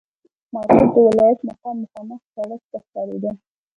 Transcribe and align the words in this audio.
مارکېټ 0.53 0.87
د 0.93 0.97
ولایت 1.09 1.39
مقام 1.49 1.75
مخامخ 1.83 2.21
سړک 2.35 2.61
ته 2.71 2.77
ښکارېده. 2.85 3.31